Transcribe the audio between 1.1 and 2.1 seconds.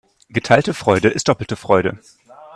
doppelte Freude.